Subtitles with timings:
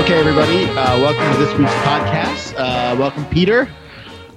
[0.00, 2.54] Okay, everybody, uh, welcome to this week's podcast.
[2.54, 3.68] Uh, welcome, Peter.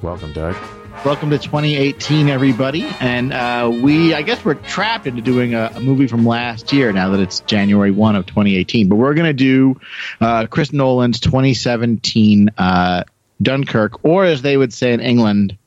[0.02, 0.58] Welcome, Doug.
[1.06, 2.84] Welcome to 2018, everybody.
[3.00, 6.92] And uh, we, I guess, we're trapped into doing a, a, movie from last year
[6.92, 8.90] now that it's January 1 of 2018.
[8.90, 9.80] But we're going to do
[10.20, 13.06] uh, Chris Nolan's 2017 uh,
[13.42, 15.58] Dunkirk, or as they would say in England,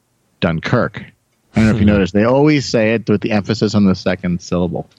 [0.41, 1.03] Dunkirk.
[1.55, 3.95] I don't know if you noticed, they always say it with the emphasis on the
[3.95, 4.91] second syllable.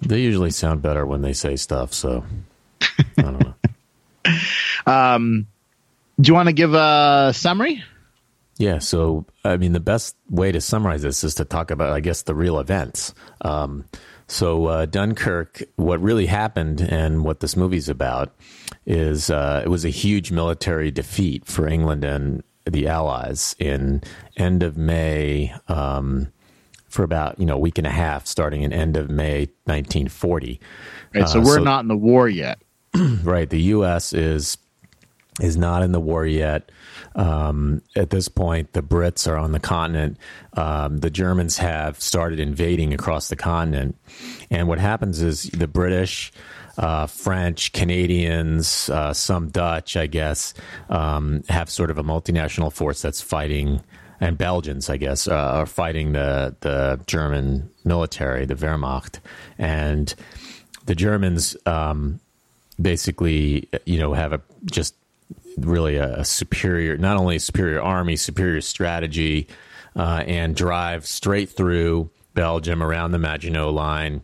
[0.00, 2.24] They usually sound better when they say stuff, so
[2.80, 3.54] I don't know.
[4.86, 5.46] um,
[6.20, 7.82] do you want to give a summary?
[8.58, 12.00] Yeah, so I mean, the best way to summarize this is to talk about, I
[12.00, 13.12] guess, the real events.
[13.42, 13.84] Um,
[14.28, 18.34] so uh, Dunkirk, what really happened, and what this movie's about,
[18.86, 24.02] is uh, it was a huge military defeat for England and the Allies in
[24.36, 25.54] end of May.
[25.68, 26.32] Um,
[26.88, 30.58] for about you know a week and a half, starting in end of May 1940.
[31.14, 32.58] Right, so uh, we're so, not in the war yet.
[33.22, 34.12] right, the U.S.
[34.12, 34.58] is
[35.40, 36.70] is not in the war yet.
[37.14, 40.18] Um, at this point, the Brits are on the continent.
[40.54, 43.96] Um, the Germans have started invading across the continent.
[44.50, 46.32] And what happens is the British,
[46.78, 50.54] uh, French, Canadians, uh, some Dutch, I guess,
[50.88, 53.82] um, have sort of a multinational force that's fighting,
[54.20, 59.20] and Belgians, I guess, uh, are fighting the, the German military, the Wehrmacht.
[59.58, 60.14] And
[60.86, 62.20] the Germans um,
[62.80, 64.94] basically, you know, have a just
[65.58, 69.48] really a, superior, not only superior army, superior strategy,
[69.94, 74.22] uh, and drive straight through Belgium around the Maginot Line,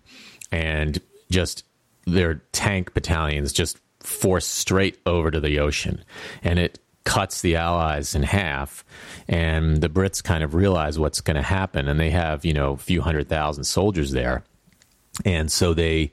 [0.51, 1.01] and
[1.31, 1.65] just
[2.07, 6.05] their tank battalions just force straight over to the ocean,
[6.43, 8.85] and it cuts the Allies in half.
[9.29, 12.73] And the Brits kind of realize what's going to happen, and they have you know
[12.73, 14.45] a few hundred thousand soldiers there,
[15.25, 16.11] and so they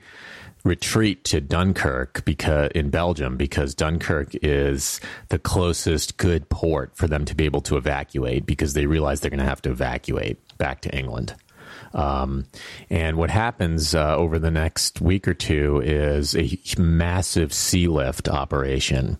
[0.63, 7.25] retreat to Dunkirk because in Belgium because Dunkirk is the closest good port for them
[7.25, 10.81] to be able to evacuate because they realize they're going to have to evacuate back
[10.81, 11.35] to England.
[11.93, 12.45] Um,
[12.89, 18.27] and what happens uh, over the next week or two is a massive sea lift
[18.29, 19.17] operation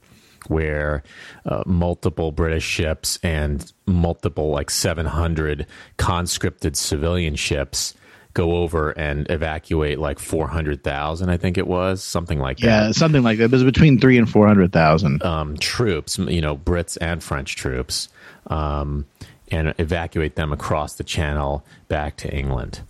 [0.48, 1.04] where
[1.46, 5.66] uh, multiple British ships and multiple, like 700
[5.98, 7.94] conscripted civilian ships
[8.34, 12.86] go over and evacuate like 400,000, I think it was, something like yeah, that.
[12.86, 13.46] Yeah, something like that.
[13.46, 15.24] It was between three and 400,000.
[15.24, 18.10] Um, troops, you know, Brits and French troops,
[18.48, 19.06] um,
[19.52, 22.82] and evacuate them across the channel back to England.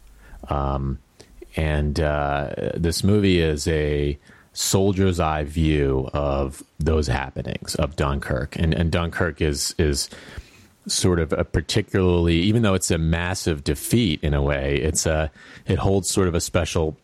[0.50, 1.00] Um,
[1.56, 4.18] and uh, this movie is a
[4.54, 8.58] soldier's eye view of those happenings of Dunkirk.
[8.58, 10.10] And, and Dunkirk is, is,
[10.88, 15.32] sort of a particularly, even though it's a massive defeat in a way, it's a
[15.66, 16.98] it holds sort of a special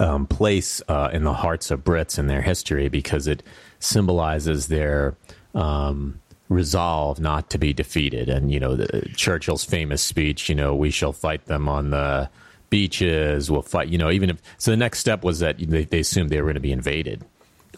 [0.00, 3.42] um, place uh, in the hearts of Brits and their history because it
[3.78, 5.16] symbolizes their
[5.54, 8.28] um, resolve not to be defeated.
[8.28, 12.28] And you know, the, Churchill's famous speech, you know, we shall fight them on the
[12.70, 13.50] beaches.
[13.50, 13.88] We'll fight.
[13.88, 16.46] You know, even if so, the next step was that they, they assumed they were
[16.46, 17.24] going to be invaded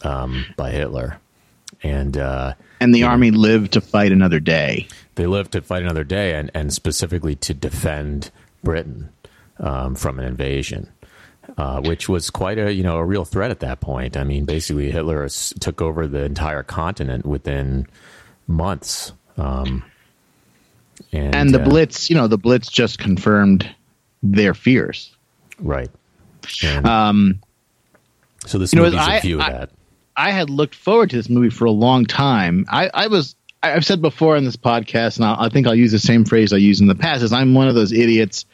[0.03, 1.19] um, by Hitler,
[1.83, 5.81] and uh, and the army know, lived to fight another day they lived to fight
[5.81, 8.31] another day and, and specifically to defend
[8.63, 9.09] Britain
[9.59, 10.91] um, from an invasion.
[11.57, 14.17] Uh, which was quite a you know a real threat at that point.
[14.17, 15.27] I mean, basically Hitler
[15.59, 17.87] took over the entire continent within
[18.47, 19.13] months.
[19.37, 19.83] Um,
[21.13, 23.67] and, and, the uh, Blitz, you know, the Blitz just confirmed
[24.21, 25.15] their fears.
[25.57, 25.89] Right.
[26.61, 27.39] And um,
[28.45, 29.69] so this movie's know, a view I, of that.
[30.17, 32.65] I had looked forward to this movie for a long time.
[32.67, 35.91] I, I was I've said before in this podcast, and I'll, i think I'll use
[35.91, 38.45] the same phrase I used in the past, is I'm one of those idiots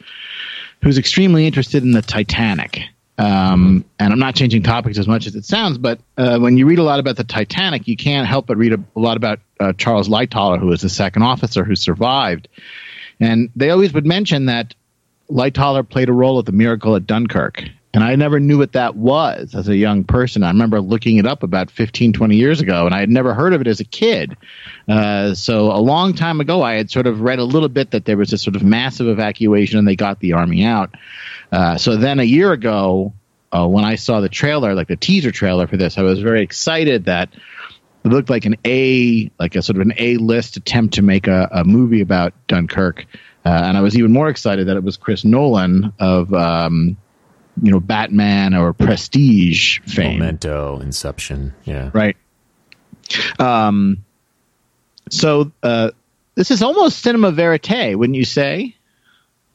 [0.82, 2.82] who's extremely interested in the Titanic.
[3.16, 6.66] Um, and I'm not changing topics as much as it sounds, but uh, when you
[6.66, 9.40] read a lot about the Titanic, you can't help but read a, a lot about
[9.60, 12.48] uh, Charles Lightoller, who was the second officer who survived.
[13.20, 14.74] And they always would mention that
[15.30, 17.64] Lightoller played a role at the miracle at Dunkirk.
[17.94, 20.42] And I never knew what that was as a young person.
[20.42, 23.54] I remember looking it up about 15, 20 years ago, and I had never heard
[23.54, 24.36] of it as a kid.
[24.88, 28.04] Uh, so a long time ago, I had sort of read a little bit that
[28.04, 30.96] there was this sort of massive evacuation and they got the army out.
[31.52, 33.12] Uh, so then a year ago,
[33.52, 36.42] uh, when I saw the trailer, like the teaser trailer for this, I was very
[36.42, 37.28] excited that
[38.04, 41.28] it looked like an A, like a sort of an A list attempt to make
[41.28, 43.06] a, a movie about Dunkirk.
[43.44, 46.96] Uh, and I was even more excited that it was Chris Nolan of um,
[47.62, 52.16] you know Batman or Prestige fame, Memento, Inception, yeah, right.
[53.38, 54.04] Um,
[55.10, 55.90] so uh,
[56.34, 58.76] this is almost cinema verite, wouldn't you say?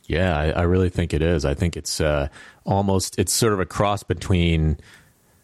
[0.06, 1.46] Yeah, I, I really think it is.
[1.46, 2.30] I think it's uh,
[2.66, 4.78] almost it's sort of a cross between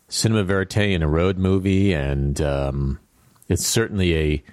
[0.08, 3.00] cinema verite and a road movie, and um,
[3.48, 4.44] it's certainly a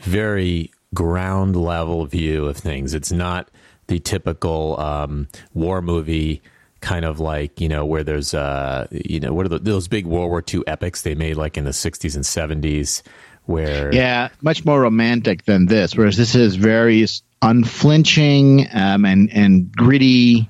[0.00, 2.92] very ground level view of things.
[2.92, 3.50] It's not
[3.86, 6.42] the typical um, war movie
[6.82, 10.04] kind of like you know where there's uh you know what are the, those big
[10.04, 13.02] World War II epics they made like in the 60s and 70s
[13.46, 17.06] where yeah much more romantic than this whereas this is very
[17.42, 20.48] unflinching um, and and gritty.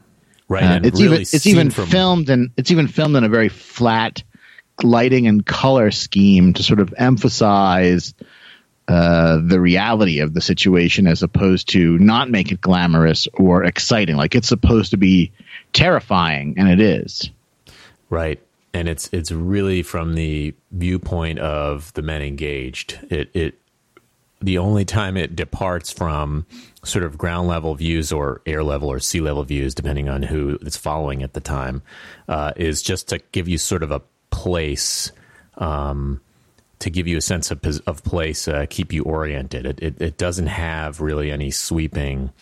[0.49, 1.87] Right uh, it's really even it's even from...
[1.87, 4.23] filmed and it's even filmed in a very flat
[4.83, 8.15] lighting and color scheme to sort of emphasize
[8.89, 14.17] uh, the reality of the situation as opposed to not make it glamorous or exciting.
[14.17, 15.33] Like it's supposed to be
[15.73, 17.31] terrifying, and it is.
[18.11, 18.41] Right,
[18.75, 22.99] and it's it's really from the viewpoint of the men engaged.
[23.11, 23.55] It it
[24.41, 26.47] the only time it departs from
[26.85, 30.59] sort of ground level views or air level or sea level views, depending on who
[30.63, 31.83] it's following at the time,
[32.29, 35.13] uh, is just to give you sort of a place.
[35.57, 36.21] Um,
[36.83, 39.67] to give you a sense of, of place, uh, keep you oriented.
[39.67, 42.33] It, it, it, doesn't have really any sweeping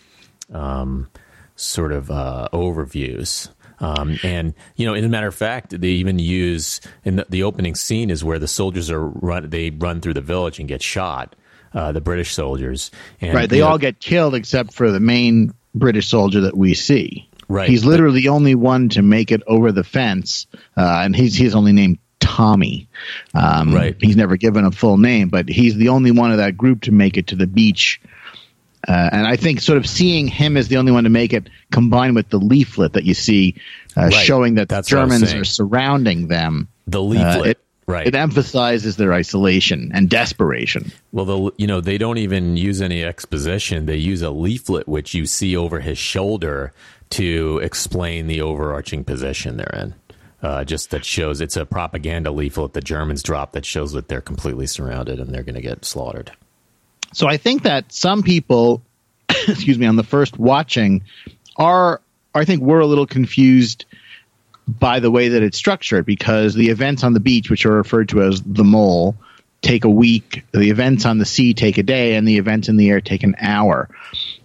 [0.51, 1.09] um,
[1.55, 3.49] sort of uh, overviews.
[3.79, 7.43] Um, and you know, in a matter of fact, they even use in the, the,
[7.43, 9.49] opening scene is where the soldiers are run.
[9.49, 11.35] They run through the village and get shot.
[11.73, 12.91] Uh, the British soldiers,
[13.21, 13.49] and, right?
[13.49, 17.29] They know, all get killed except for the main British soldier that we see.
[17.47, 17.69] Right.
[17.69, 21.33] He's literally but, the only one to make it over the fence, uh, and he's
[21.33, 21.99] he's only named
[22.31, 22.87] Tommy.
[23.33, 23.95] Um, right.
[23.99, 26.91] He's never given a full name, but he's the only one of that group to
[26.91, 28.01] make it to the beach.
[28.87, 31.49] Uh, and I think sort of seeing him as the only one to make it,
[31.71, 33.55] combined with the leaflet that you see
[33.97, 34.13] uh, right.
[34.13, 36.69] showing that That's Germans are surrounding them.
[36.87, 37.45] The leaflet.
[37.45, 38.07] Uh, it, right.
[38.07, 40.91] It emphasizes their isolation and desperation.
[41.11, 43.85] Well, the you know they don't even use any exposition.
[43.85, 46.73] They use a leaflet which you see over his shoulder
[47.11, 49.93] to explain the overarching position they're in
[50.41, 54.21] uh, just that shows it's a propaganda leaflet the Germans dropped that shows that they're
[54.21, 56.31] completely surrounded and they're going to get slaughtered.
[57.13, 58.81] So I think that some people,
[59.29, 61.03] excuse me, on the first watching,
[61.57, 62.01] are
[62.33, 63.85] I think we're a little confused
[64.67, 68.09] by the way that it's structured because the events on the beach, which are referred
[68.09, 69.15] to as the mole,
[69.61, 70.43] take a week.
[70.51, 73.23] The events on the sea take a day, and the events in the air take
[73.23, 73.89] an hour.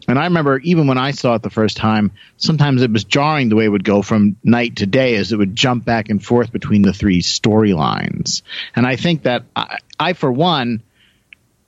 [0.09, 3.49] And I remember even when I saw it the first time, sometimes it was jarring
[3.49, 6.25] the way it would go from night to day as it would jump back and
[6.25, 8.43] forth between the three storylines.
[8.77, 10.83] And I think that I, I, for one,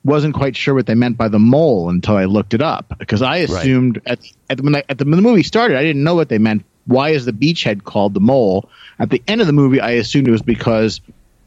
[0.05, 3.21] wasn't quite sure what they meant by the mole until I looked it up because
[3.21, 4.19] I assumed right.
[4.19, 4.19] at,
[4.49, 6.63] at, when, I, at the, when the movie started, I didn't know what they meant.
[6.85, 8.69] Why is the beachhead called the mole?
[8.97, 11.01] At the end of the movie, I assumed it was because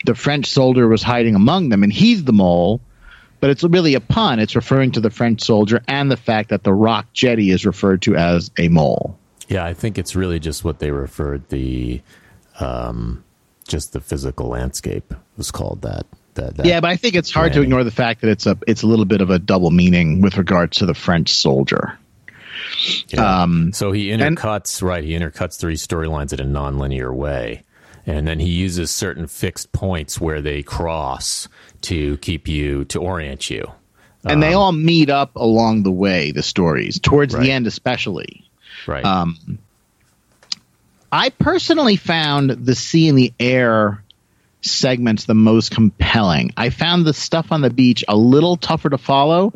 [0.05, 2.81] the French soldier was hiding among them and he's the mole
[3.43, 4.39] but it's really a pun.
[4.39, 8.01] It's referring to the French soldier and the fact that the rock jetty is referred
[8.03, 9.19] to as a mole.
[9.49, 12.01] Yeah, I think it's really just what they referred the,
[12.61, 13.25] um,
[13.67, 16.07] just the physical landscape was called that.
[16.35, 18.57] That, that yeah, but I think it's hard to ignore the fact that it's a
[18.67, 21.99] it's a little bit of a double meaning with regards to the French soldier.
[23.09, 23.43] Yeah.
[23.43, 25.05] Um, so he intercuts and, right.
[25.05, 27.65] He intercuts three storylines in a nonlinear way,
[28.07, 31.49] and then he uses certain fixed points where they cross
[31.83, 33.71] to keep you to orient you.
[34.25, 36.31] And um, they all meet up along the way.
[36.31, 37.43] The stories towards right.
[37.43, 38.49] the end, especially.
[38.87, 39.05] Right.
[39.05, 39.59] Um,
[41.11, 44.03] I personally found the sea and the air
[44.63, 46.53] segments the most compelling.
[46.57, 49.53] I found the stuff on the beach a little tougher to follow,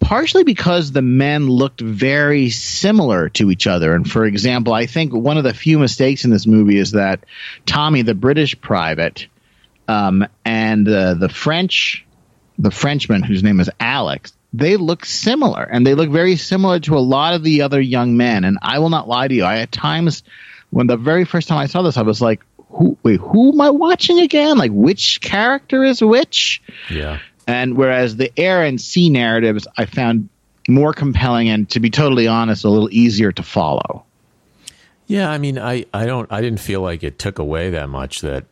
[0.00, 3.94] partially because the men looked very similar to each other.
[3.94, 7.24] And for example, I think one of the few mistakes in this movie is that
[7.66, 9.26] Tommy, the British private,
[9.86, 12.04] um, and uh, the French,
[12.58, 16.96] the Frenchman whose name is Alex, they look similar, and they look very similar to
[16.96, 18.44] a lot of the other young men.
[18.44, 20.22] And I will not lie to you, I at times,
[20.70, 22.40] when the very first time I saw this, I was like,
[22.70, 22.96] "Who?
[23.02, 24.56] Wait, who am I watching again?
[24.56, 27.18] Like, which character is which?" Yeah.
[27.48, 30.28] And whereas the air and sea narratives, I found
[30.68, 34.04] more compelling and, to be totally honest, a little easier to follow.
[35.06, 38.20] Yeah, I mean, I, I don't I didn't feel like it took away that much
[38.20, 38.44] that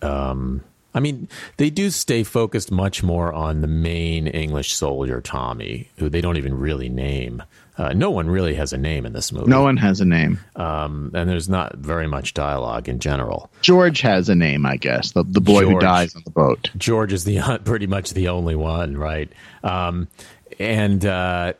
[0.00, 0.62] um,
[0.94, 6.08] I mean, they do stay focused much more on the main English soldier, Tommy, who
[6.08, 7.42] they don't even really name.
[7.78, 9.48] Uh, no one really has a name in this movie.
[9.48, 10.38] No one has a name.
[10.56, 13.50] Um, and there's not very much dialogue in general.
[13.62, 15.12] George has a name, I guess.
[15.12, 16.70] The, the boy George, who dies on the boat.
[16.76, 19.32] George is the pretty much the only one, right?
[19.64, 20.08] Um,
[20.58, 21.54] and uh,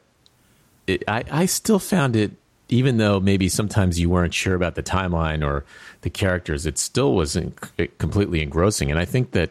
[0.86, 2.32] it, I, I still found it
[2.72, 5.64] even though maybe sometimes you weren't sure about the timeline or
[6.00, 7.54] the characters, it still wasn't
[7.98, 8.90] completely engrossing.
[8.90, 9.50] And I think that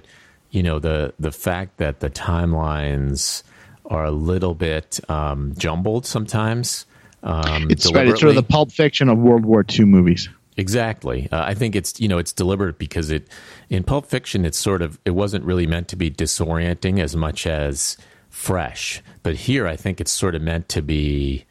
[0.49, 3.43] you know the the fact that the timelines
[3.91, 6.85] are a little bit um, jumbled sometimes.
[7.23, 8.07] Um, it's right.
[8.07, 10.29] It's sort of the pulp fiction of World War II movies.
[10.57, 11.27] exactly.
[11.31, 13.27] Uh, I think it's you know it's deliberate because it
[13.69, 17.45] in Pulp Fiction it's sort of it wasn't really meant to be disorienting as much
[17.45, 17.97] as
[18.29, 21.45] fresh, but here I think it's sort of meant to be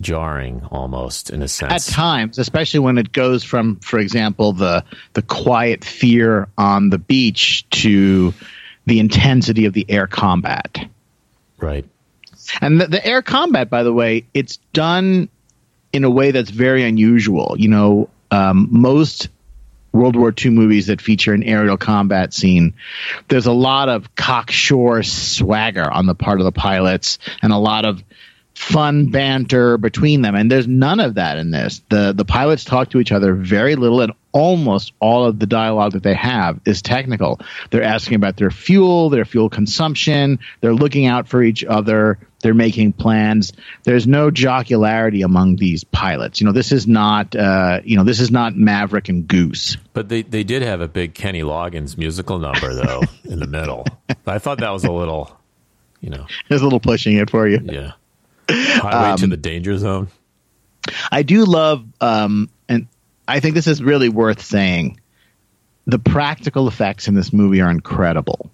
[0.00, 4.82] jarring almost in a sense at times especially when it goes from for example the
[5.12, 8.32] the quiet fear on the beach to
[8.86, 10.88] the intensity of the air combat
[11.60, 11.84] right.
[12.60, 15.28] And the, the air combat by the way it's done
[15.92, 17.56] in a way that's very unusual.
[17.58, 19.28] You know um, most
[19.92, 22.74] World War II movies that feature an aerial combat scene,
[23.28, 27.84] there's a lot of cocksure swagger on the part of the pilots and a lot
[27.84, 28.02] of
[28.54, 30.34] fun banter between them.
[30.34, 31.82] And there's none of that in this.
[31.88, 35.92] The the pilots talk to each other very little and almost all of the dialogue
[35.92, 37.40] that they have is technical.
[37.70, 40.38] They're asking about their fuel their fuel consumption.
[40.60, 42.18] They're looking out for each other.
[42.42, 43.52] They're making plans.
[43.84, 46.40] There's no jocularity among these pilots.
[46.40, 49.76] You know this is not uh, you know this is not maverick and goose.
[49.92, 53.86] But they they did have a big kenny loggins musical number though in the middle.
[54.26, 55.36] I thought that was a little
[56.00, 56.26] you know.
[56.48, 57.60] There's a little pushing it for you.
[57.62, 57.92] Yeah.
[58.48, 60.08] Highway um, to the danger zone.
[61.10, 62.48] I do love, um,
[63.30, 65.00] I think this is really worth saying.
[65.86, 68.50] The practical effects in this movie are incredible.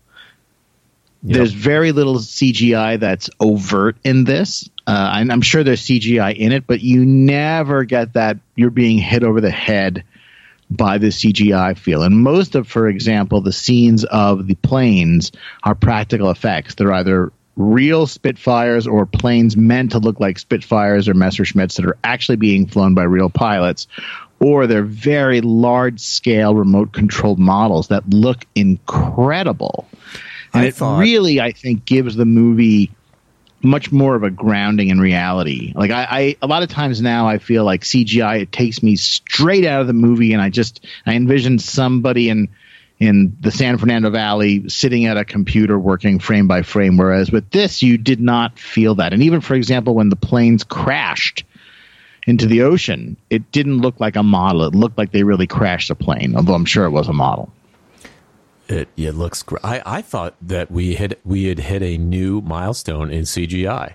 [1.23, 1.37] Yep.
[1.37, 4.68] There's very little CGI that's overt in this.
[4.87, 8.99] Uh, and I'm sure there's CGI in it, but you never get that you're being
[8.99, 10.04] hit over the head
[10.71, 12.02] by the CGI feel.
[12.02, 15.33] And most of, for example, the scenes of the planes
[15.64, 16.75] are practical effects.
[16.75, 21.97] They're either real Spitfires or planes meant to look like Spitfires or Messerschmitts that are
[22.04, 23.87] actually being flown by real pilots,
[24.40, 29.88] or they're very large scale remote controlled models that look incredible.
[30.52, 32.90] And I it thought, really, I think, gives the movie
[33.62, 35.72] much more of a grounding in reality.
[35.74, 38.96] Like I, I, a lot of times now I feel like CGI it takes me
[38.96, 42.48] straight out of the movie and I just I envision somebody in
[42.98, 46.96] in the San Fernando Valley sitting at a computer working frame by frame.
[46.96, 49.12] Whereas with this, you did not feel that.
[49.12, 51.44] And even, for example, when the planes crashed
[52.26, 54.64] into the ocean, it didn't look like a model.
[54.64, 57.50] It looked like they really crashed a plane, although I'm sure it was a model.
[58.68, 59.64] It, it looks great.
[59.64, 63.95] I, I thought that we had we had hit a new milestone in CGI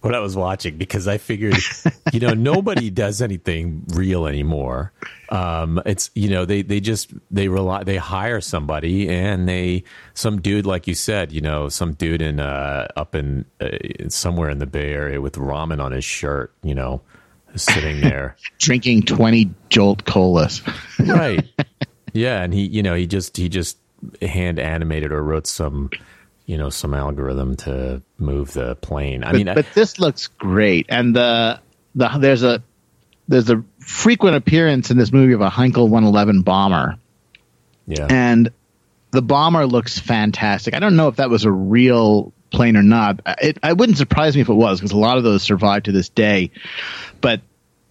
[0.00, 1.56] what I was watching because I figured,
[2.12, 4.92] you know, nobody does anything real anymore.
[5.28, 10.40] Um, it's you know they they just they rely they hire somebody and they some
[10.40, 13.68] dude like you said you know some dude in uh, up in uh,
[14.08, 17.02] somewhere in the Bay Area with ramen on his shirt you know
[17.56, 20.62] sitting there drinking twenty Jolt colas
[20.98, 21.44] right
[22.12, 23.78] yeah and he you know he just he just
[24.22, 25.90] hand animated or wrote some
[26.48, 29.22] you know some algorithm to move the plane.
[29.22, 31.60] I but, mean, but I, this looks great, and the
[31.94, 32.62] the there's a
[33.28, 36.96] there's a frequent appearance in this movie of a Heinkel 111 bomber.
[37.86, 38.50] Yeah, and
[39.10, 40.74] the bomber looks fantastic.
[40.74, 43.20] I don't know if that was a real plane or not.
[43.40, 45.92] It, it wouldn't surprise me if it was because a lot of those survive to
[45.92, 46.50] this day.
[47.20, 47.40] But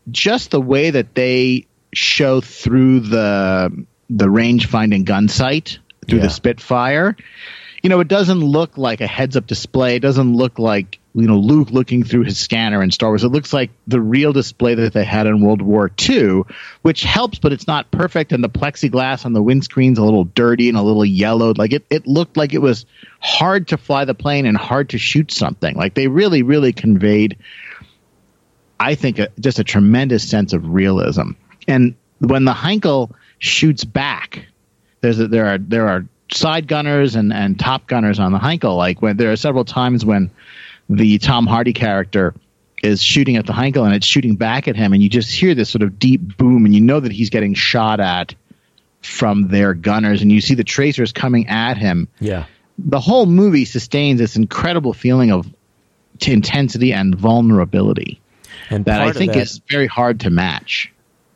[0.09, 6.25] just the way that they show through the the range finding gun sight through yeah.
[6.25, 7.17] the Spitfire
[7.83, 9.95] you know, it doesn't look like a heads up display.
[9.95, 13.23] It doesn't look like, you know, Luke looking through his scanner in Star Wars.
[13.23, 16.43] It looks like the real display that they had in World War II,
[16.81, 18.31] which helps, but it's not perfect.
[18.31, 21.57] And the plexiglass on the windscreen's a little dirty and a little yellowed.
[21.57, 22.85] Like it, it looked like it was
[23.19, 25.75] hard to fly the plane and hard to shoot something.
[25.75, 27.37] Like they really, really conveyed,
[28.79, 31.31] I think, a, just a tremendous sense of realism.
[31.67, 34.47] And when the Heinkel shoots back,
[35.01, 38.75] there's a, there are there are side gunners and, and top gunners on the Heinkel.
[38.75, 40.31] Like when there are several times when
[40.89, 42.33] the Tom Hardy character
[42.83, 45.55] is shooting at the Heinkel and it's shooting back at him, and you just hear
[45.55, 48.35] this sort of deep boom, and you know that he's getting shot at
[49.01, 52.07] from their gunners, and you see the tracers coming at him.
[52.19, 52.45] Yeah,
[52.77, 55.47] the whole movie sustains this incredible feeling of
[56.25, 58.21] intensity and vulnerability,
[58.69, 60.91] and that I think that, is very hard to match.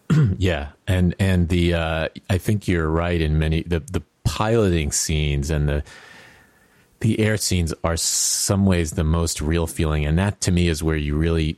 [0.37, 5.49] yeah, and and the uh, I think you're right in many the the piloting scenes
[5.49, 5.83] and the
[7.01, 10.05] the air scenes are some ways the most real feeling.
[10.05, 11.57] And that to me is where you really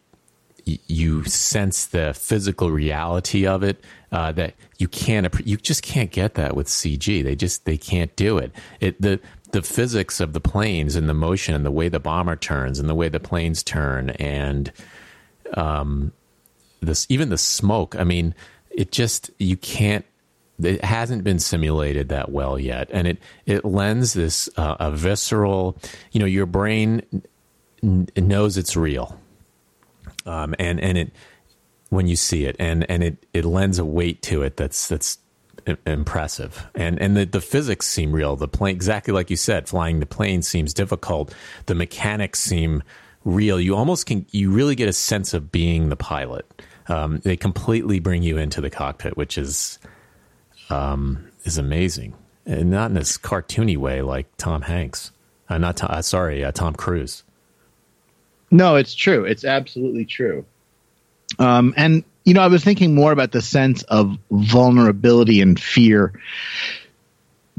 [0.66, 6.36] you sense the physical reality of it uh, that you can't you just can't get
[6.36, 8.52] that with CG they just they can't do it.
[8.80, 9.20] It the
[9.52, 12.90] the physics of the planes and the motion and the way the bomber turns and
[12.90, 14.72] the way the planes turn and
[15.56, 16.14] um
[16.80, 18.34] this even the smoke I mean
[18.72, 20.06] it just you can't
[20.62, 25.78] it hasn't been simulated that well yet, and it it lends this uh, a visceral.
[26.12, 27.02] You know, your brain
[27.82, 29.20] n- knows it's real,
[30.26, 31.12] um, and and it
[31.90, 35.18] when you see it, and and it it lends a weight to it that's that's
[35.86, 36.68] impressive.
[36.76, 38.36] And and the, the physics seem real.
[38.36, 41.34] The plane exactly like you said flying the plane seems difficult.
[41.66, 42.84] The mechanics seem
[43.24, 43.60] real.
[43.60, 46.64] You almost can you really get a sense of being the pilot.
[46.88, 49.80] Um, they completely bring you into the cockpit which is
[50.74, 52.14] um, is amazing
[52.46, 55.12] and not in this cartoony way like tom hanks
[55.50, 57.24] uh, not uh, sorry uh, tom cruise
[58.52, 60.46] no it's true it's absolutely true
[61.40, 66.14] um, and you know, I was thinking more about the sense of vulnerability and fear.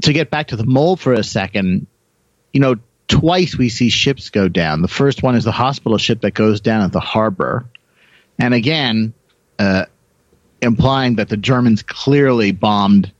[0.03, 1.87] To get back to the mole for a second,
[2.53, 4.83] you know, twice we see ships go down.
[4.83, 7.67] The first one is the hospital ship that goes down at the harbor.
[8.39, 9.13] And again,
[9.59, 9.85] uh,
[10.61, 13.13] implying that the Germans clearly bombed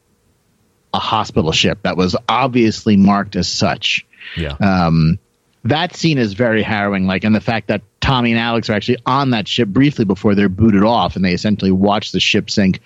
[0.93, 4.07] a hospital ship that was obviously marked as such.
[4.37, 4.53] Yeah.
[4.61, 5.19] Um,
[5.65, 7.07] that scene is very harrowing.
[7.07, 10.35] Like, and the fact that Tommy and Alex are actually on that ship briefly before
[10.35, 12.81] they're booted off, and they essentially watch the ship sink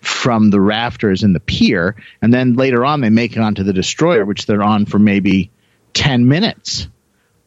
[0.00, 3.72] from the rafters in the pier, and then later on they make it onto the
[3.72, 5.50] destroyer, which they're on for maybe
[5.92, 6.86] ten minutes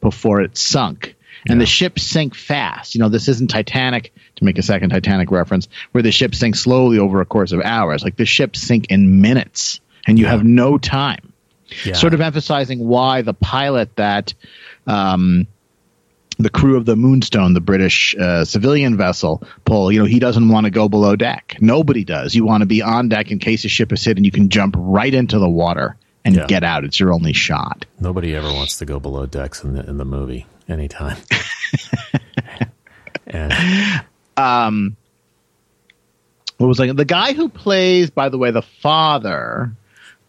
[0.01, 1.12] before it's sunk.
[1.47, 1.63] And yeah.
[1.63, 2.95] the ship sink fast.
[2.95, 6.61] You know, this isn't Titanic, to make a second Titanic reference, where the ship sinks
[6.61, 8.03] slowly over a course of hours.
[8.03, 10.31] Like the ships sink in minutes, and you yeah.
[10.31, 11.33] have no time.
[11.85, 11.93] Yeah.
[11.93, 14.33] Sort of emphasizing why the pilot that
[14.87, 15.47] um,
[16.37, 19.91] the crew of the Moonstone, the British uh, civilian vessel, pull.
[19.91, 21.57] You know, he doesn't want to go below deck.
[21.59, 22.35] Nobody does.
[22.35, 24.49] You want to be on deck in case a ship is hit, and you can
[24.49, 26.45] jump right into the water and yeah.
[26.47, 26.83] get out.
[26.83, 27.85] It's your only shot.
[27.99, 31.17] Nobody ever wants to go below decks in the in the movie anytime.
[33.27, 33.53] and,
[34.37, 34.97] um,
[36.57, 39.75] what was like the guy who plays, by the way, the father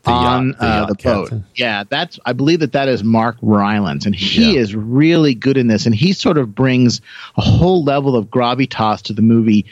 [0.04, 0.98] the on yacht, the, uh, the boat.
[0.98, 1.44] Captain.
[1.54, 4.60] Yeah, that's I believe that that is Mark Rylance, and he yeah.
[4.60, 7.00] is really good in this, and he sort of brings
[7.36, 9.66] a whole level of gravitas to the movie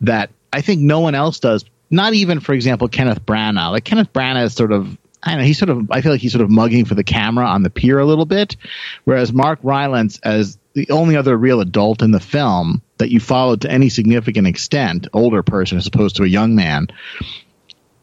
[0.00, 1.64] that I think no one else does.
[1.90, 3.70] Not even, for example, Kenneth Branagh.
[3.70, 6.32] Like Kenneth Branagh is sort of I know he's sort of I feel like he's
[6.32, 8.56] sort of mugging for the camera on the pier a little bit,
[9.04, 13.60] whereas Mark Rylance as the only other real adult in the film that you followed
[13.62, 16.88] to any significant extent, older person as opposed to a young man,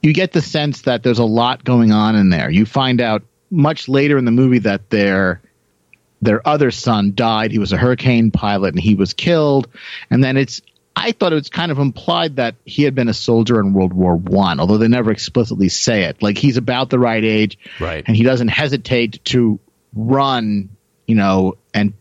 [0.01, 2.49] you get the sense that there's a lot going on in there.
[2.49, 5.41] You find out much later in the movie that their
[6.21, 7.51] their other son died.
[7.51, 9.67] He was a hurricane pilot and he was killed.
[10.10, 10.62] And then it's
[10.95, 13.93] I thought it was kind of implied that he had been a soldier in World
[13.93, 16.21] War One, although they never explicitly say it.
[16.21, 18.04] Like he's about the right age, right?
[18.06, 19.60] And he doesn't hesitate to
[19.93, 20.69] run,
[21.08, 21.93] you know, and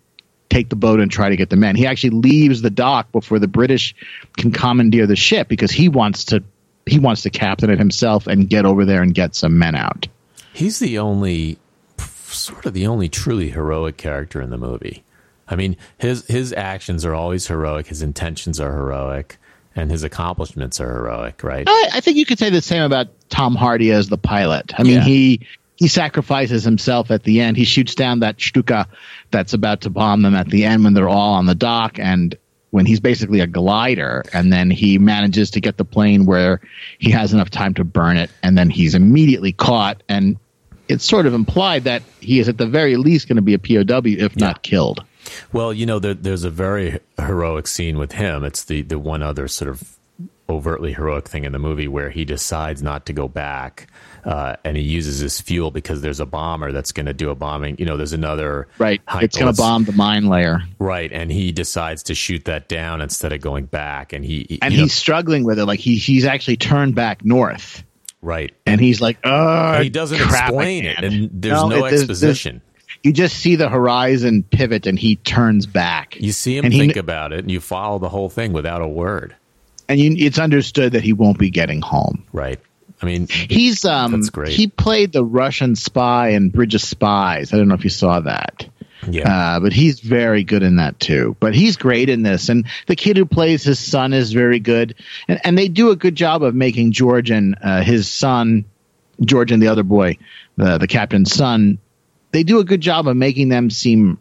[0.51, 1.77] take the boat and try to get the men.
[1.77, 3.95] He actually leaves the dock before the British
[4.37, 6.43] can commandeer the ship because he wants to
[6.87, 10.09] he wants to captain it himself and get over there and get some men out.
[10.53, 11.59] He's the only,
[11.99, 15.05] sort of the only truly heroic character in the movie.
[15.51, 17.87] I mean, his his actions are always heroic.
[17.87, 19.39] His intentions are heroic,
[19.75, 21.43] and his accomplishments are heroic.
[21.43, 21.67] Right?
[21.69, 24.73] I, I think you could say the same about Tom Hardy as the pilot.
[24.79, 25.05] I mean, yeah.
[25.05, 27.57] he he sacrifices himself at the end.
[27.57, 28.89] He shoots down that Stuka
[29.31, 32.37] that's about to bomb them at the end when they're all on the dock, and
[32.71, 36.61] when he's basically a glider and then he manages to get the plane where
[36.99, 40.37] he has enough time to burn it and then he's immediately caught and
[40.89, 43.59] it's sort of implied that he is at the very least going to be a
[43.59, 44.47] POW if yeah.
[44.47, 45.05] not killed.
[45.53, 48.45] Well, you know, there, there's a very heroic scene with him.
[48.45, 49.97] It's the, the one other sort of
[50.49, 53.87] overtly heroic thing in the movie where he decides not to go back
[54.25, 57.35] uh, and he uses his fuel because there's a bomber that's going to do a
[57.35, 57.77] bombing.
[57.79, 59.01] You know, there's another right.
[59.17, 61.11] It's going to bomb the mine layer, right?
[61.13, 64.13] And he decides to shoot that down instead of going back.
[64.13, 65.65] And he, and he's know, struggling with it.
[65.67, 67.83] Like he he's actually turned back north,
[68.21, 68.55] right?
[68.67, 72.61] And he's like, oh, he doesn't explain it, and there's no, no it, exposition.
[72.61, 72.68] There's,
[73.03, 76.17] you just see the horizon pivot, and he turns back.
[76.21, 78.83] You see him and think he, about it, and you follow the whole thing without
[78.83, 79.35] a word.
[79.89, 82.61] And you, it's understood that he won't be getting home, right?
[83.01, 87.53] I mean, he's um he played the Russian spy in Bridge of Spies.
[87.53, 88.67] I don't know if you saw that.
[89.09, 91.37] Yeah, uh, but he's very good in that too.
[91.39, 94.97] But he's great in this, and the kid who plays his son is very good,
[95.29, 98.65] and and they do a good job of making George and uh, his son,
[99.21, 100.19] George and the other boy,
[100.57, 101.79] the the captain's son.
[102.31, 104.19] They do a good job of making them seem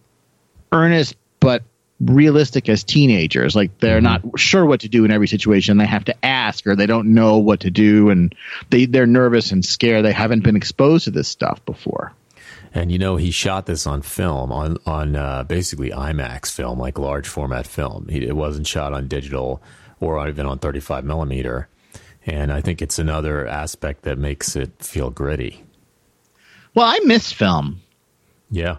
[0.71, 1.63] earnest but
[1.99, 3.55] realistic as teenagers.
[3.55, 4.27] Like they're mm-hmm.
[4.27, 5.77] not sure what to do in every situation.
[5.77, 8.33] They have to ask or they don't know what to do and
[8.69, 10.05] they, they're nervous and scared.
[10.05, 12.13] They haven't been exposed to this stuff before.
[12.73, 16.99] And you know, he shot this on film, on on uh, basically IMAX film, like
[16.99, 18.07] large format film.
[18.09, 19.61] He, it wasn't shot on digital
[19.99, 21.69] or even on 35 millimeter.
[22.25, 25.63] And I think it's another aspect that makes it feel gritty.
[26.75, 27.81] Well, I miss film.
[28.49, 28.77] Yeah.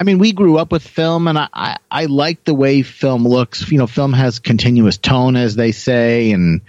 [0.00, 3.26] I mean, we grew up with film, and I, I, I like the way film
[3.26, 3.68] looks.
[3.70, 6.60] You know, film has continuous tone, as they say, and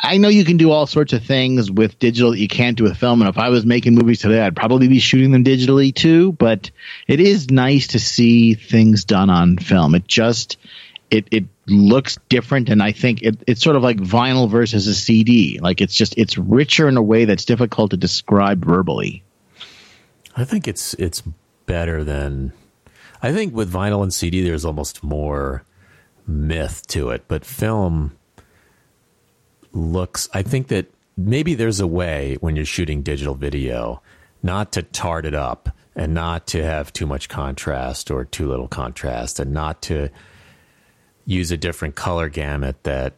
[0.00, 2.84] I know you can do all sorts of things with digital that you can't do
[2.84, 3.22] with film.
[3.22, 6.32] And if I was making movies today, I'd probably be shooting them digitally too.
[6.32, 6.70] But
[7.08, 9.94] it is nice to see things done on film.
[9.94, 10.58] It just
[11.10, 14.94] it it looks different, and I think it, it's sort of like vinyl versus a
[14.94, 15.58] CD.
[15.60, 19.23] Like it's just it's richer in a way that's difficult to describe verbally.
[20.36, 21.22] I think it's it's
[21.66, 22.52] better than
[23.22, 25.64] I think with vinyl and CD there's almost more
[26.26, 28.16] myth to it, but film
[29.72, 34.02] looks I think that maybe there's a way when you're shooting digital video
[34.42, 38.68] not to tart it up and not to have too much contrast or too little
[38.68, 40.10] contrast and not to
[41.24, 43.14] use a different color gamut that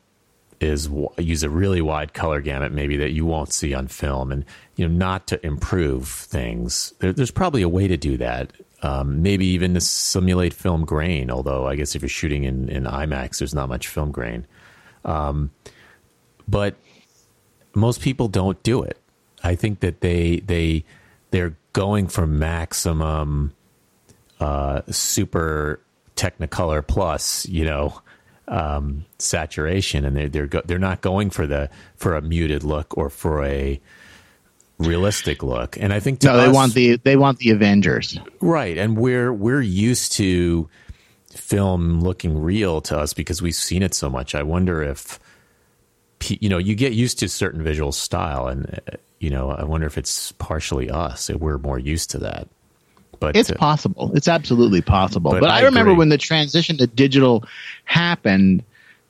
[0.60, 0.88] is
[1.18, 4.44] use a really wide color gamut maybe that you won't see on film and
[4.76, 6.94] you know not to improve things.
[6.98, 8.52] There, there's probably a way to do that.
[8.82, 12.84] Um, maybe even to simulate film grain although i guess if you're shooting in, in
[12.84, 14.46] imax there's not much film grain.
[15.04, 15.50] Um,
[16.48, 16.76] but
[17.74, 18.98] most people don't do it.
[19.42, 20.84] I think that they they
[21.30, 23.52] they're going for maximum
[24.40, 25.80] uh, super
[26.16, 28.00] technicolor plus you know
[28.48, 32.96] um, saturation, and they're they're go- they're not going for the for a muted look
[32.96, 33.80] or for a
[34.78, 35.76] realistic look.
[35.78, 38.76] And I think no, they want the they want the Avengers, right?
[38.76, 40.68] And we're we're used to
[41.30, 44.34] film looking real to us because we've seen it so much.
[44.34, 45.18] I wonder if
[46.28, 49.86] you know you get used to certain visual style, and uh, you know I wonder
[49.86, 51.30] if it's partially us.
[51.30, 52.48] We're more used to that.
[53.20, 54.12] But it's uh, possible.
[54.14, 55.30] It's absolutely possible.
[55.30, 57.44] But, but I, I remember when the transition to digital
[57.84, 58.62] happened.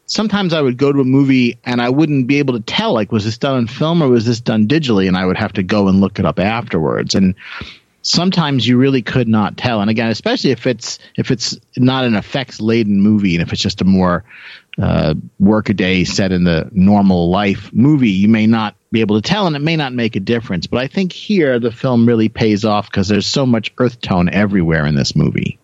[0.08, 3.10] Sometimes I would go to a movie and I wouldn't be able to tell like
[3.10, 5.62] was this done on film or was this done digitally, and I would have to
[5.62, 7.14] go and look it up afterwards.
[7.14, 7.34] And
[8.02, 9.80] sometimes you really could not tell.
[9.80, 13.60] And again, especially if it's if it's not an effects laden movie and if it's
[13.60, 14.24] just a more
[14.80, 19.46] uh, workaday set in the normal life movie, you may not be able to tell,
[19.46, 20.66] and it may not make a difference.
[20.66, 24.28] But I think here the film really pays off because there's so much earth tone
[24.28, 25.58] everywhere in this movie.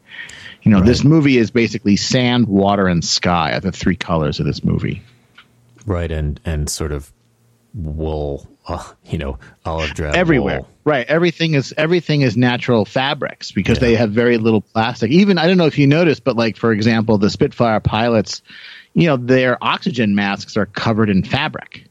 [0.62, 0.86] You know, Right.
[0.86, 5.02] this movie is basically sand, water, and sky are the three colors of this movie.
[5.84, 7.12] right and and sort of
[7.74, 10.60] wool, uh, you know, olive drab everywhere.
[10.60, 10.68] wool.
[10.84, 11.06] right.
[11.08, 13.88] Everything is everything is natural fabrics because Yeah.
[13.88, 15.10] they have very little plastic.
[15.10, 18.42] Even i don't know if you noticed but like for example the spitfire pilots
[18.94, 21.86] you know their oxygen masks are covered in fabric.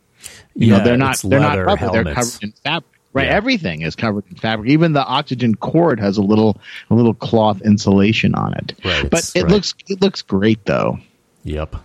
[0.55, 2.85] You Yeah, know they're not they're not rubber they're covered in fabric.
[3.13, 3.25] Right.
[3.27, 3.33] Yeah.
[3.33, 4.69] everything is covered in fabric.
[4.69, 6.55] Even the oxygen cord has a little
[6.89, 8.73] a little cloth insulation on it.
[8.85, 9.51] Right, but it right.
[9.51, 10.99] looks it looks great though.
[11.43, 11.75] Yep,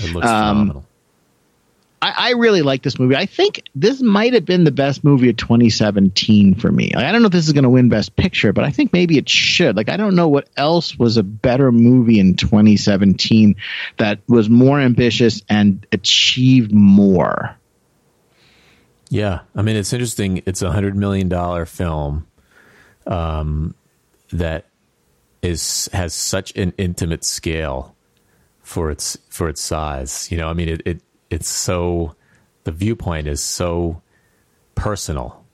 [0.00, 0.84] it looks Um, phenomenal.
[2.02, 3.14] I, I really like this movie.
[3.14, 6.92] I think this might have been the best movie of 2017 for me.
[6.94, 9.16] I don't know if this is going to win Best Picture, but I think maybe
[9.18, 9.76] it should.
[9.76, 13.54] Like, I don't know what else was a better movie in 2017
[13.98, 17.56] that was more ambitious and achieved more.
[19.08, 20.42] Yeah, I mean it's interesting.
[20.46, 22.26] It's a hundred million dollar film,
[23.06, 23.74] um,
[24.32, 24.64] that
[25.42, 27.94] is has such an intimate scale
[28.62, 30.32] for its for its size.
[30.32, 32.14] You know, I mean it, it it's so
[32.64, 34.02] the viewpoint is so
[34.74, 35.44] personal.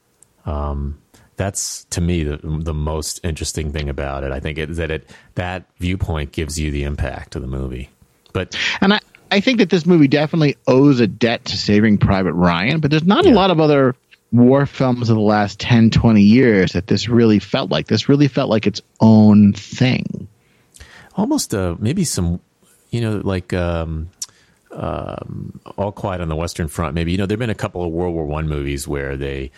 [0.44, 1.00] Um,
[1.36, 4.32] that's to me the the most interesting thing about it.
[4.32, 7.90] I think it, that it that viewpoint gives you the impact of the movie.
[8.32, 12.32] But And I, I think that this movie definitely owes a debt to Saving Private
[12.32, 13.94] Ryan, but there's not a lot of other
[14.32, 17.86] war films of the last 10, 20 years that this really felt like.
[17.86, 20.28] This really felt like its own thing.
[21.14, 22.40] almost uh, maybe some
[22.90, 24.10] you know like um,
[24.72, 27.90] um, all quiet on the western front maybe you know there've been a couple of
[27.90, 29.50] world war one movies where they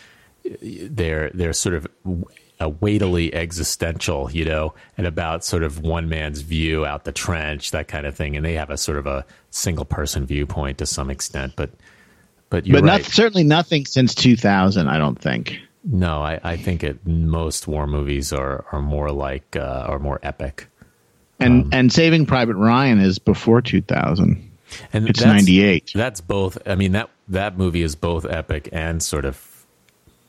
[0.61, 1.87] they're they're sort of
[2.59, 7.71] a weightily existential you know and about sort of one man's view out the trench
[7.71, 10.85] that kind of thing and they have a sort of a single person viewpoint to
[10.85, 11.71] some extent but
[12.49, 15.57] but you're but right not, certainly nothing since 2000, I don't think.
[15.83, 20.19] no I, I think it most war movies are are more like uh, are more
[20.21, 20.67] epic
[21.39, 24.50] And Um, and Saving Private Ryan is before 2000.
[24.93, 25.91] And It's that's- 98.
[25.95, 26.57] That's both.
[26.65, 29.65] I mean that that movie is both epic and sort of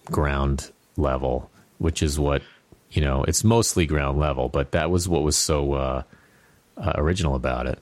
[0.07, 2.43] ground level, which is what
[2.91, 3.25] you know.
[3.25, 6.03] It's mostly ground level, but that was what was so uh,
[6.77, 7.79] uh, original about it.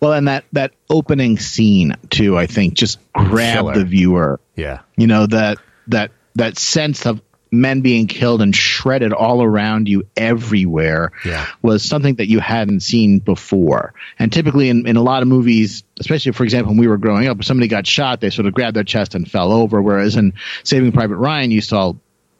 [0.00, 3.74] Well, and that that opening scene too, I think, just grabbed Killer.
[3.74, 4.40] the viewer.
[4.56, 7.20] Yeah, You know that that that sense of
[7.52, 11.46] men being killed and shredded all around you everywhere Yeah.
[11.60, 13.92] was something that you hadn't seen before.
[14.18, 17.28] And typically in, in a lot of movies, especially for example when we were growing
[17.28, 19.80] up, if somebody got shot, they sort of grabbed their chest and fell over.
[19.82, 20.32] Whereas in
[20.64, 21.92] Saving Private Ryan, you saw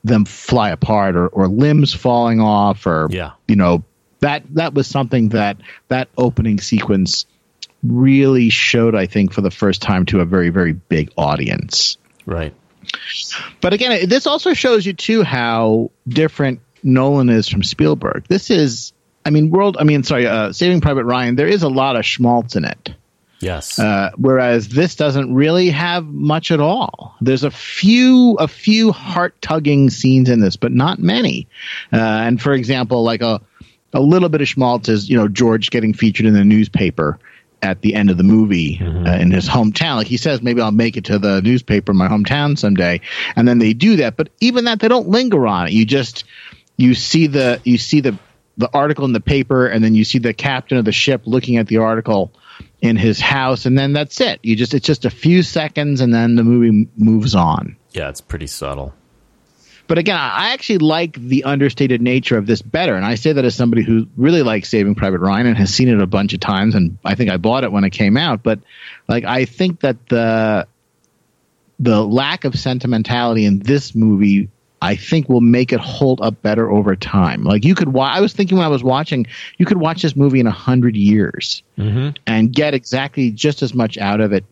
[0.02, 3.32] them fly apart or, or limbs falling off or Yeah.
[3.46, 3.84] you know
[4.20, 7.26] that that was something that that opening sequence
[7.84, 11.98] really showed I think for the first time to a very very big audience.
[12.24, 12.54] Right.
[13.60, 18.24] But again, this also shows you too how different Nolan is from Spielberg.
[18.28, 18.92] This is,
[19.24, 19.76] I mean, World.
[19.78, 21.36] I mean, sorry, uh, Saving Private Ryan.
[21.36, 22.94] There is a lot of schmaltz in it,
[23.40, 23.78] Yes.
[23.78, 27.14] uh, whereas this doesn't really have much at all.
[27.20, 31.46] There's a few, a few heart tugging scenes in this, but not many.
[31.92, 33.40] Uh, and for example, like a
[33.94, 37.18] a little bit of schmaltz is you know George getting featured in the newspaper
[37.62, 39.96] at the end of the movie uh, in his hometown.
[39.96, 43.00] Like he says, maybe I'll make it to the newspaper in my hometown someday,
[43.36, 44.16] and then they do that.
[44.16, 45.72] But even that, they don't linger on it.
[45.72, 46.24] You just
[46.76, 48.18] you see the you see the
[48.58, 51.56] the article in the paper, and then you see the captain of the ship looking
[51.56, 52.32] at the article
[52.80, 54.40] in his house, and then that's it.
[54.42, 57.76] You just it's just a few seconds, and then the movie m- moves on.
[57.92, 58.92] yeah, it's pretty subtle.
[59.92, 62.94] But again, I actually like the understated nature of this better.
[62.94, 65.88] And I say that as somebody who really likes Saving Private Ryan and has seen
[65.90, 66.74] it a bunch of times.
[66.74, 68.42] And I think I bought it when it came out.
[68.42, 68.60] But
[69.06, 70.66] like, I think that the
[71.78, 74.48] the lack of sentimentality in this movie,
[74.80, 77.44] I think, will make it hold up better over time.
[77.44, 79.26] Like you could, wa- I was thinking when I was watching,
[79.58, 82.16] you could watch this movie in a hundred years Mm-hmm.
[82.26, 84.46] and get exactly just as much out of it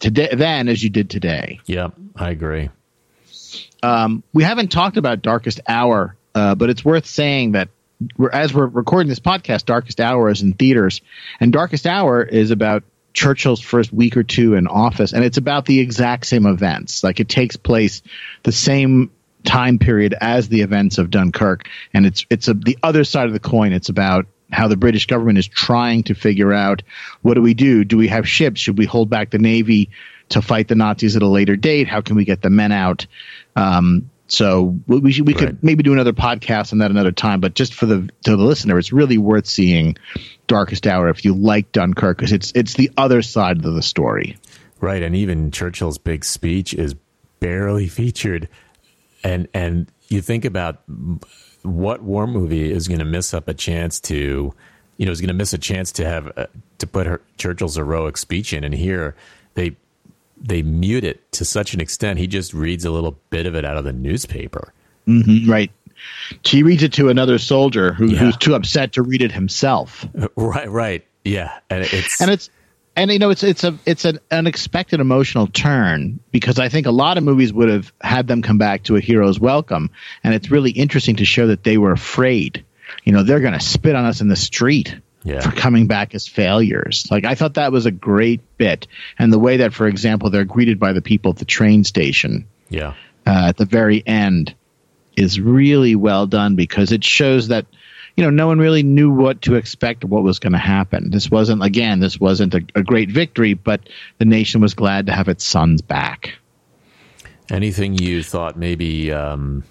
[0.00, 1.60] today then as you did today.
[1.66, 2.68] Yep, I agree.
[3.82, 7.68] Um, we haven't talked about Darkest Hour, uh, but it's worth saying that
[8.16, 11.00] we're, as we're recording this podcast, Darkest Hour is in theaters,
[11.40, 15.64] and Darkest Hour is about Churchill's first week or two in office, and it's about
[15.64, 17.02] the exact same events.
[17.02, 18.02] Like it takes place
[18.42, 19.10] the same
[19.44, 23.32] time period as the events of Dunkirk, and it's it's a, the other side of
[23.32, 23.72] the coin.
[23.72, 26.82] It's about how the British government is trying to figure out
[27.22, 27.84] what do we do?
[27.84, 28.60] Do we have ships?
[28.60, 29.90] Should we hold back the navy
[30.28, 31.88] to fight the Nazis at a later date?
[31.88, 33.06] How can we get the men out?
[33.56, 35.40] Um, so we we, should, we Right.
[35.46, 37.40] could maybe do another podcast on that another time.
[37.40, 39.96] But just for the to the listener, it's really worth seeing
[40.46, 44.36] Darkest Hour if you like Dunkirk because it's it's the other side of the story.
[44.80, 46.94] Right, and even Churchill's big speech is
[47.40, 48.48] barely featured,
[49.24, 50.82] and and you think about
[51.62, 54.52] what war movie is going to miss up a chance to,
[54.98, 56.46] you know, is going to miss a chance to have uh,
[56.78, 59.14] to put her Churchill's heroic speech in, and here
[59.54, 59.76] they
[60.40, 63.64] they mute it to such an extent he just reads a little bit of it
[63.64, 64.72] out of the newspaper.
[65.06, 65.70] Mm-hmm, right.
[66.44, 68.18] He reads it to another soldier who, Yeah.
[68.18, 70.06] who's too upset to read it himself.
[70.18, 72.50] Uh, right, right, yeah, and it's and it's
[72.94, 76.90] and you know it's it's a it's an unexpected emotional turn because I think a
[76.90, 79.90] lot of movies would have had them come back to a hero's welcome,
[80.22, 82.64] and it's really interesting to show that they were afraid.
[83.04, 84.94] You know, they're going to spit on us in the street
[85.26, 85.40] Yeah.
[85.40, 87.04] for coming back as failures.
[87.10, 88.86] Like I thought that was a great bit,
[89.18, 92.46] and the way that, for example, they're greeted by the people at the train station
[92.68, 92.94] yeah,
[93.26, 94.54] uh, at the very end
[95.16, 97.66] is really well done because it shows that
[98.16, 101.10] you know no one really knew what to expect or what was going to happen.
[101.10, 103.80] This wasn't again this wasn't a, a great victory, but
[104.18, 106.34] the nation was glad to have its sons back.
[107.50, 109.64] anything you thought maybe um,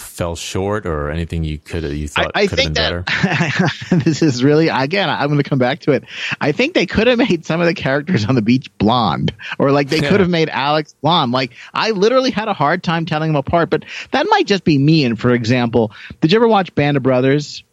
[0.00, 3.02] fell short, or anything you could you thought I, I could have been think better?
[3.06, 5.08] that this is really again.
[5.08, 6.04] I'm going to come back to it.
[6.40, 9.72] I think they could have made some of the characters on the beach blonde, or
[9.72, 11.32] like they could have made Alex blonde.
[11.32, 14.78] Like I literally had a hard time telling them apart, but that might just be
[14.78, 15.04] me.
[15.04, 17.64] And for example, did you ever watch Band of Brothers?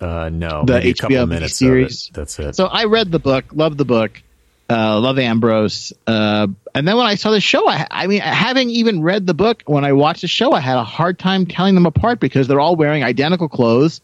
[0.00, 2.08] Uh, no, the maybe a couple HBO minutes series.
[2.08, 2.14] It.
[2.14, 2.56] That's it.
[2.56, 4.22] So I read the book, loved the book,
[4.68, 8.68] uh, love Ambrose, uh, and then when I saw the show, I, I mean, having
[8.70, 11.74] even read the book, when I watched the show, I had a hard time telling
[11.74, 14.00] them apart because they're all wearing identical clothes,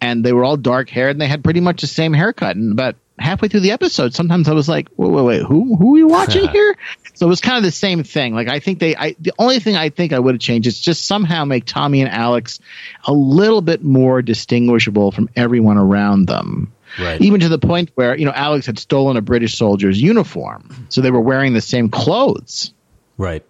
[0.00, 2.56] and they were all dark haired, and they had pretty much the same haircut.
[2.56, 5.90] And about halfway through the episode, sometimes I was like, wait, wait, wait, who who
[5.90, 6.74] are we watching here?
[7.14, 8.34] So it was kind of the same thing.
[8.34, 10.80] Like I think they, I the only thing I think I would have changed is
[10.80, 12.60] just somehow make Tommy and Alex
[13.04, 17.20] a little bit more distinguishable from everyone around them right.
[17.20, 21.00] even to the point where you know Alex had stolen a British soldier's uniform, so
[21.00, 22.72] they were wearing the same clothes.
[23.16, 23.44] right.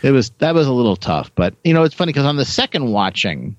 [0.00, 2.44] It was that was a little tough, but you know it's funny because on the
[2.44, 3.56] second watching,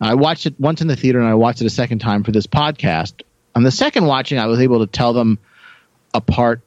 [0.00, 2.32] I watched it once in the theater and I watched it a second time for
[2.32, 3.22] this podcast.
[3.54, 5.38] On the second watching, I was able to tell them
[6.12, 6.60] apart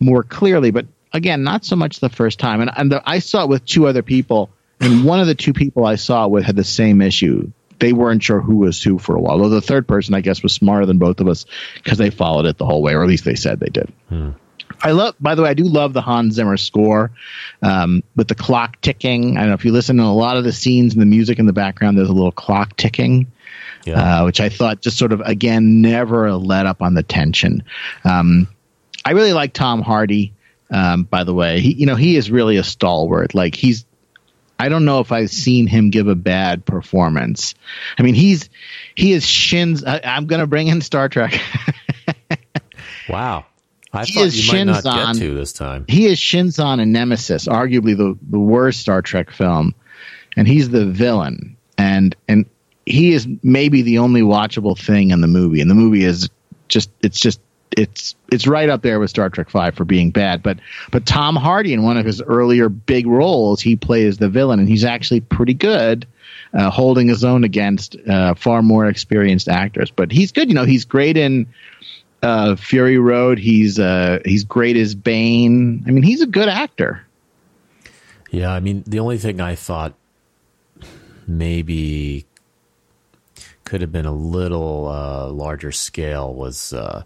[0.00, 2.60] more clearly, but again, not so much the first time.
[2.60, 5.52] And, and the, I saw it with two other people, and one of the two
[5.52, 7.50] people I saw it with had the same issue.
[7.82, 9.36] They weren't sure who was who for a while.
[9.38, 12.46] Though the third person, I guess, was smarter than both of us because they followed
[12.46, 13.92] it the whole way, or at least they said they did.
[14.84, 17.10] I love, by the way, I do love the Hans Zimmer score
[17.60, 19.36] um, with the clock ticking.
[19.36, 21.38] I don't know if you listen to a lot of the scenes and the music
[21.38, 23.26] in the background, there's a little clock ticking
[23.84, 24.20] Yeah.
[24.20, 27.64] uh, which I thought just sort of again never let up on the tension.
[28.04, 28.48] Um,
[29.04, 30.32] I really like Tom Hardy.
[30.70, 33.34] Um, by the way, he you know he is really a stalwart.
[33.34, 33.84] Like he's,
[34.58, 37.54] I don't know if I've seen him give a bad performance.
[37.98, 38.48] I mean, he's
[38.94, 39.84] he is shins.
[39.84, 41.40] I, am going to bring in Star Trek.
[43.08, 43.46] wow.
[43.92, 45.84] I he thought you might not get to this time.
[45.88, 49.74] He is Shinzon in Nemesis, arguably the, the worst Star Trek film,
[50.36, 51.56] and he's the villain.
[51.76, 52.46] And and
[52.86, 55.60] he is maybe the only watchable thing in the movie.
[55.60, 56.30] And the movie is
[56.68, 57.40] just it's just
[57.76, 60.42] it's it's right up there with Star Trek Five for being bad.
[60.42, 60.58] But
[60.90, 64.68] but Tom Hardy in one of his earlier big roles, he plays the villain, and
[64.68, 66.06] he's actually pretty good,
[66.52, 69.90] uh, holding his own against uh, far more experienced actors.
[69.90, 70.48] But he's good.
[70.48, 71.46] You know, he's great in
[72.22, 73.38] uh, Fury Road.
[73.38, 75.84] He's uh, he's great as Bane.
[75.86, 77.04] I mean, he's a good actor.
[78.30, 79.94] Yeah, I mean, the only thing I thought
[81.26, 82.24] maybe
[83.64, 87.04] could have been a little uh, larger scale was uh,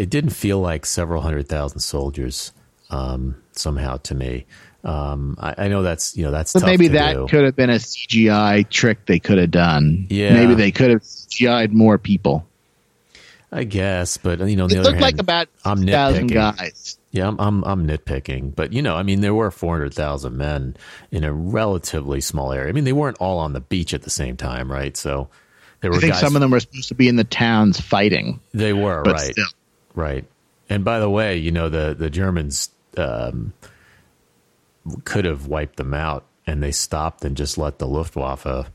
[0.00, 2.52] it didn't feel like several hundred thousand soldiers
[2.88, 4.46] um, somehow to me.
[4.82, 7.26] Um, I, I, know that's you know that's but maybe that do.
[7.28, 10.06] could have been a CGI trick they could have done.
[10.08, 12.46] Yeah, maybe they could have CGI'd more people.
[13.52, 16.32] I guess, but you know, it looked hand, like about I'm nitpicking.
[16.32, 16.98] guys.
[17.10, 20.78] Yeah, I'm, I'm I'm nitpicking, but you know, I mean, there were 400,000 men
[21.10, 22.70] in a relatively small area.
[22.70, 24.96] I mean, they weren't all on the beach at the same time, right?
[24.96, 25.28] So
[25.82, 27.80] there were I think guys, some of them were supposed to be in the towns
[27.80, 28.40] fighting.
[28.54, 29.46] They were right, still.
[29.94, 30.24] Right.
[30.68, 33.52] And by the way, you know the the Germans um,
[35.04, 38.70] could have wiped them out, and they stopped and just let the Luftwaffe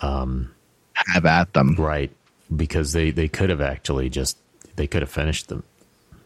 [0.00, 0.54] um,
[0.94, 2.10] have at them, right?
[2.54, 4.38] Because they they could have actually just
[4.76, 5.64] they could have finished them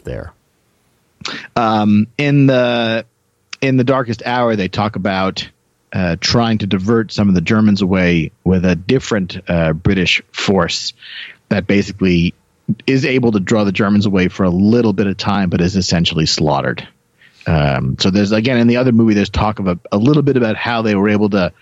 [0.04, 0.32] there.
[1.56, 3.06] Um, in the
[3.60, 5.48] in the darkest hour, they talk about
[5.92, 10.92] uh, trying to divert some of the Germans away with a different uh, British force
[11.48, 12.34] that basically
[12.86, 15.76] is able to draw the Germans away for a little bit of time, but is
[15.76, 16.86] essentially slaughtered.
[17.46, 20.36] Um, so there's again in the other movie, there's talk of a, a little bit
[20.36, 21.52] about how they were able to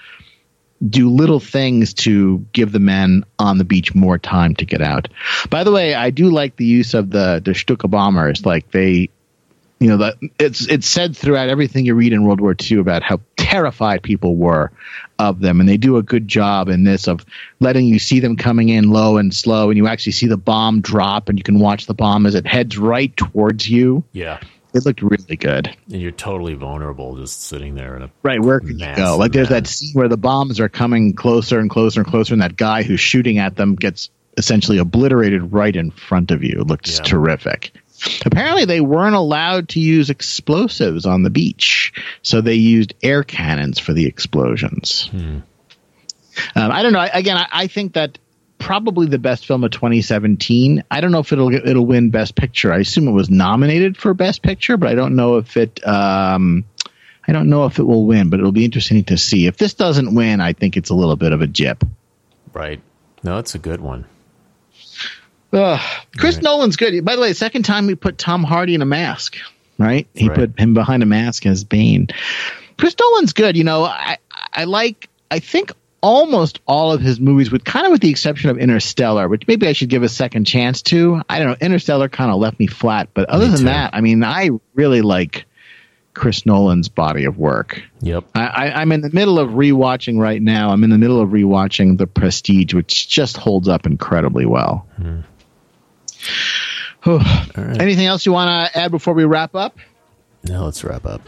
[0.87, 5.09] do little things to give the men on the beach more time to get out.
[5.49, 8.45] By the way, I do like the use of the the Stuka bombers.
[8.45, 9.11] Like they
[9.79, 13.03] you know that it's it's said throughout everything you read in World War II about
[13.03, 14.73] how terrified people were
[15.19, 17.25] of them, and they do a good job in this of
[17.61, 20.81] letting you see them coming in low and slow, and you actually see the bomb
[20.81, 24.03] drop, and you can watch the bomb as it heads right towards you.
[24.13, 24.41] Yeah,
[24.73, 25.75] it looked really good.
[25.93, 28.41] And you're totally vulnerable just sitting there in a right.
[28.41, 29.17] Where can you go?
[29.19, 32.43] Like there's that scene where the bombs are coming closer and closer and closer, and
[32.43, 34.09] that guy who's shooting at them gets
[34.39, 36.61] essentially obliterated right in front of you.
[36.61, 37.05] It looks yeah.
[37.05, 37.73] terrific.
[38.25, 43.79] Apparently, they weren't allowed to use explosives on the beach, so they used air cannons
[43.79, 45.09] for the explosions.
[45.11, 45.39] Hmm.
[46.55, 47.07] Um, I don't know.
[47.13, 48.19] Again, I, I, think that
[48.59, 50.85] probably the best film of 2017.
[50.91, 52.73] I don't know if it'll it'll win Best Picture.
[52.73, 55.87] I assume it was nominated for Best Picture, but I don't know if it.
[55.87, 56.65] Um,
[57.29, 59.47] I don't know if it will win, but it'll be interesting to see.
[59.47, 61.83] If this doesn't win, I think it's a little bit of a jip.
[62.53, 62.81] Right.
[63.23, 64.05] No, it's a good one.
[65.57, 65.81] Uh,
[66.17, 66.45] Chris right.
[66.45, 67.05] Nolan's good.
[67.05, 69.37] By the way, second time we put Tom Hardy in a mask,
[69.79, 70.07] right?
[70.15, 70.37] He right.
[70.37, 72.09] put him behind a mask as Bane.
[72.79, 73.57] Chris Nolan's good.
[73.57, 74.19] You know, I
[74.53, 78.51] I like I think almost all of his movies, with kind of with the exception
[78.51, 81.23] of Interstellar, which maybe I should give a second chance to.
[81.29, 81.57] I don't know.
[81.61, 83.65] Interstellar kind of left me flat, but other me than too.
[83.65, 85.47] that, I mean, I really like
[86.17, 87.83] Chris Nolan's body of work.
[88.01, 88.25] Yep.
[88.35, 90.71] I, am in the middle of rewatching right now.
[90.71, 94.87] I'm in the middle of rewatching The Prestige, which just holds up incredibly well.
[94.97, 95.21] Hmm.
[97.07, 97.81] Right.
[97.81, 99.79] Anything else you want to add before we wrap up?
[100.45, 101.21] No, let's wrap up.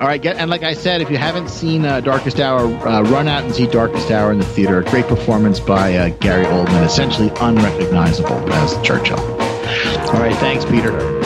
[0.00, 3.02] All right, get, and like I said, if you haven't seen uh, Darkest Hour, uh,
[3.02, 4.82] run out and see Darkest Hour in the theater.
[4.82, 9.20] Great performance by uh, Gary Oldman, essentially unrecognizable as Churchill.
[9.20, 11.21] All right, thanks, Peter.